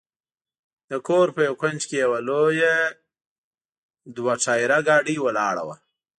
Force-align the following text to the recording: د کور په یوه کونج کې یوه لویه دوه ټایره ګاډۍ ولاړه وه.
د 0.89 0.91
کور 1.07 1.27
په 1.35 1.41
یوه 1.47 1.59
کونج 1.61 1.81
کې 1.89 1.97
یوه 2.05 2.19
لویه 2.27 2.75
دوه 4.15 4.33
ټایره 4.43 4.79
ګاډۍ 4.87 5.17
ولاړه 5.21 5.63
وه. 5.67 5.75